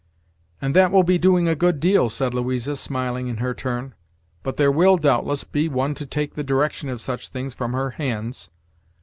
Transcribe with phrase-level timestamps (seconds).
[0.59, 3.93] "And That will be doing a good deal," said Louisa, smiling in her turn.
[4.41, 7.91] "But there will, doubtless, be one to take the direction of such things from her
[7.91, 8.49] hands."